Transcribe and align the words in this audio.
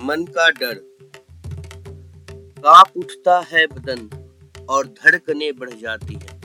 मन 0.00 0.24
का 0.24 0.50
डर। 0.50 0.74
काप 2.58 2.92
उठता 2.96 3.40
है 3.40 3.66
बदन 3.66 4.08
और 4.70 4.86
धड़कने 4.86 5.52
बढ़ 5.52 5.70
जाती 5.70 6.14
है। 6.14 6.40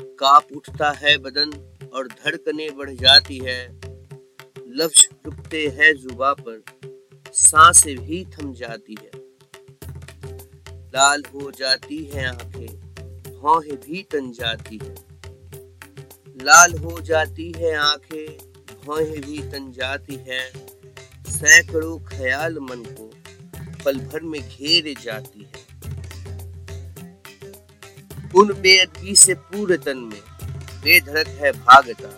काप 0.00 0.46
उठता 0.56 0.90
है 0.90 1.18
बदन 1.18 1.52
और 1.94 2.08
धड़कने 2.08 2.70
बढ़ 2.70 2.90
जाती 2.90 3.38
है। 3.38 3.80
लफ्ज 4.68 5.08
रुकते 5.26 5.66
हैं 5.68 5.96
जुबा 5.96 6.32
पर, 6.32 6.62
साँसें 7.32 7.98
भी 7.98 8.24
थम 8.24 8.54
जाती 8.54 8.96
है। 9.02 9.10
लाल 10.74 11.22
हो 11.34 11.50
जाती 11.50 12.04
है 12.04 12.26
आँखें 12.26 12.66
भौहें 13.40 13.76
भी 13.76 14.02
तन 14.02 14.32
जाती 14.32 14.78
है। 14.82 14.94
लाल 16.42 16.74
हो 16.74 17.00
जाती 17.00 17.52
है 17.56 17.74
आँखें 17.74 18.38
भौहें 18.84 19.20
भी 19.20 19.38
तन 19.38 19.72
जाती 19.72 20.14
है। 20.14 20.67
सैकड़ों 21.38 21.98
ख्याल 21.98 22.58
मन 22.58 22.82
को 22.88 23.10
पल 23.84 23.98
भर 23.98 24.20
में 24.22 24.40
घेरे 24.40 24.94
जाती 24.94 25.40
है। 25.40 25.66
उन 28.36 28.52
बेअदबी 28.60 29.14
से 29.14 29.34
पूरे 29.34 29.76
तन 29.76 29.98
में 29.98 30.20
बेधड़क 30.84 31.28
है 31.28 31.52
भागता 31.52 32.08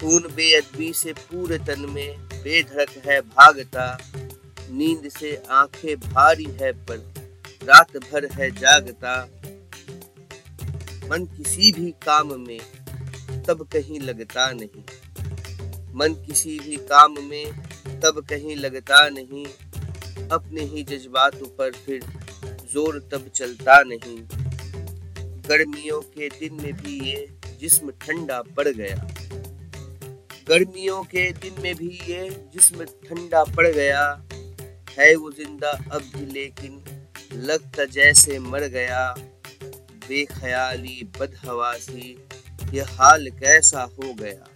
खून 0.00 0.22
बेअदबी 0.34 0.92
से 0.92 1.12
पूरे 1.12 1.58
तन 1.58 1.80
में 1.90 2.18
बेधड़क 2.18 2.90
है 3.06 3.20
भागता 3.20 3.86
नींद 4.70 5.08
से 5.08 5.42
आँखें 5.50 5.96
भारी 6.00 6.44
है 6.44 6.72
पर 6.72 6.98
रात 7.62 7.96
भर 7.96 8.28
है 8.32 8.50
जागता। 8.50 9.14
मन 11.10 11.24
किसी 11.24 11.72
भी 11.72 11.90
काम 11.90 12.40
में 12.40 12.60
तब 13.48 13.68
कहीं 13.72 14.00
लगता 14.00 14.50
नहीं। 14.52 14.84
मन 15.94 16.14
किसी 16.26 16.58
भी 16.58 16.76
काम 16.76 17.14
में 17.22 17.65
तब 17.86 18.24
कहीं 18.30 18.56
लगता 18.56 19.08
नहीं। 19.08 19.46
अपने 20.28 20.60
ही 20.60 20.82
जज्बातों 20.82 21.46
पर 21.46 21.70
फिर 21.70 22.02
ज़ोर 22.72 22.98
तब 23.12 23.30
चलता 23.34 23.82
नहीं। 23.82 24.18
गर्मियों 25.48 26.00
के 26.00 26.28
दिन 26.28 26.62
में 26.62 26.72
भी 26.72 26.98
ये 27.10 27.28
जिस्म 27.60 27.90
ठंडा 27.90 28.42
पड़ 28.42 28.68
गया। 28.68 28.96
गर्मियों 30.48 31.02
के 31.02 31.30
दिन 31.32 31.62
में 31.62 31.74
भी 31.74 31.88
ये 32.08 32.28
जिस्म 32.54 32.84
ठंडा 32.84 33.44
पड़ 33.44 33.66
गया। 33.66 34.26
है 34.98 35.14
वो 35.14 35.30
ज़िंदा 35.32 35.70
अब 35.70 36.02
भी, 36.16 36.26
लेकिन 36.26 36.84
लगता 37.32 37.84
जैसे 37.84 38.38
मर 38.38 38.60
गया। 38.60 39.14
बेख्याली, 40.08 41.10
बदहवासी, 41.20 42.26
ये 42.74 42.80
हाल 42.80 43.30
कैसा 43.30 43.82
हो 43.82 44.14
गया? 44.14 44.46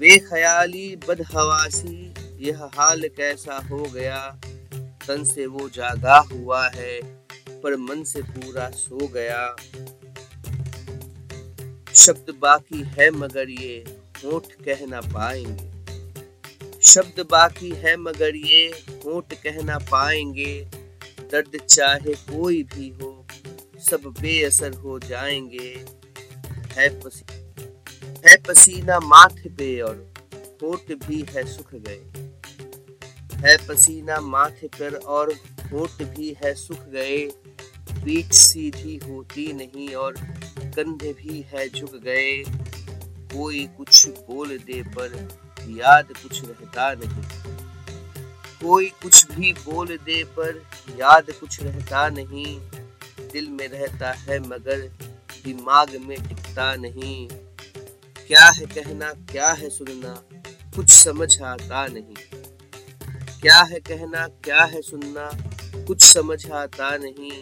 बेख्याली 0.00 0.96
बदहवासी 0.96 2.14
यह 2.40 2.62
हाल 2.74 3.08
कैसा 3.08 3.56
हो 3.70 3.82
गया? 3.82 4.40
तन 5.08 5.24
से 5.24 5.46
वो 5.46 5.68
जागा 5.68 6.18
हुआ 6.18 6.68
है 6.68 7.00
पर 7.62 7.76
मन 7.76 8.04
से 8.04 8.22
पूरा 8.22 8.70
सो 8.70 9.06
गया। 9.08 9.56
शब्द 11.94 12.34
बाकी 12.38 12.82
है 12.82 13.10
मगर 13.10 13.50
ये 13.50 13.76
होठ 14.24 14.46
कह 14.46 14.86
ना 14.86 15.00
पाएँगे। 15.00 15.68
शब्द 16.82 17.26
बाकी 17.30 17.70
है 17.70 17.96
मगर 17.96 18.36
ये 18.36 18.66
होठ 19.04 19.34
कह 19.34 19.62
ना 19.62 19.78
पाएँगे। 19.78 20.60
दर्द 21.30 21.60
चाहे 21.60 22.14
कोई 22.14 22.62
भी 22.62 22.88
हो 22.88 23.26
सब 23.90 24.14
बेअसर 24.20 24.74
हो 24.74 24.98
जाएँगे। 24.98 25.86
है 26.72 26.88
पसी, 27.00 27.39
पसीना 28.50 29.00
माथे 29.00 29.48
पे 29.48 29.80
और 29.80 30.14
होठ 30.62 30.92
भी 30.92 31.26
है 31.30 31.44
सुख 31.44 31.74
गए। 31.74 32.00
है 33.34 33.66
पसीना 33.66 34.20
माथे 34.20 34.66
पर 34.66 34.94
और 34.94 35.32
होठ 35.72 36.02
भी 36.02 36.36
है 36.44 36.54
सुख 36.54 36.80
गए। 36.80 37.30
पीठ 38.04 38.32
सीधी 38.32 38.96
होती 38.96 39.52
नहीं 39.52 39.94
और 39.94 40.12
कंधे 40.60 41.12
भी 41.12 41.40
है 41.40 41.68
झुक 41.68 41.94
गए। 41.94 42.44
कोई 43.36 43.66
कुछ 43.66 44.08
बोल 44.08 44.58
दे 44.58 44.82
पर 44.82 45.38
याद 45.68 46.08
कुछ 46.12 46.44
रहता 46.44 46.94
नहीं। 46.94 47.24
कोई 48.62 48.86
कुछ 48.86 49.30
भी 49.30 49.52
बोल 49.52 49.86
दे 49.86 50.24
पर 50.24 50.62
याद 50.96 51.30
कुछ 51.30 51.62
रहता 51.62 52.08
नहीं। 52.08 52.60
दिल 53.32 53.48
में 53.48 53.68
रहता 53.68 54.12
है 54.12 54.38
मगर 54.38 54.80
दिमाग 55.44 55.96
में 55.96 56.28
टिकता 56.28 56.74
नहीं। 56.74 57.28
क्या 58.30 58.46
है 58.46 58.66
कहना, 58.66 59.12
क्या 59.32 59.52
है 59.52 59.68
सुनना? 59.70 60.22
कुछ 60.76 60.90
समझ 60.90 61.42
आता 61.42 61.86
नहीं। 61.86 62.14
क्या 63.40 63.62
है 63.62 63.80
कहना, 63.80 64.28
क्या 64.28 64.64
है 64.64 64.82
सुनना? 64.82 65.30
कुछ 65.84 66.02
समझ 66.02 66.50
आता 66.50 66.96
नहीं। 66.96 67.32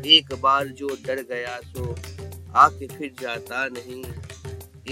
एक 0.00 0.34
बार 0.34 0.66
जो 0.66 0.88
डर 1.06 1.22
गया 1.22 1.60
सो 1.64 1.96
आके 2.54 2.86
फिर 2.86 3.14
जाता 3.20 3.68
नहीं। 3.68 4.04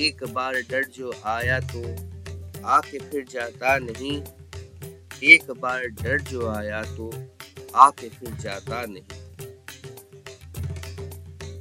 एक 0.05 0.25
बार 0.25 0.55
डर 0.55 0.85
जो 0.85 1.15
आया 1.25 1.61
तो 1.61 1.83
आके 2.67 2.99
फिर 2.99 3.25
जाता 3.31 3.79
नहीं। 3.79 4.23
एक 5.23 5.51
बार 5.51 5.87
डर 5.87 6.21
जो 6.21 6.49
आया 6.49 6.83
तो 6.83 7.29
आके 7.75 8.09
फिर 8.09 8.31
जाता 8.31 8.85
नहीं। 8.87 9.26